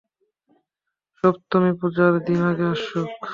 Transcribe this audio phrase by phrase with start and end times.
[1.17, 3.09] সপ্তমী পূজার দিন আগে আসুক।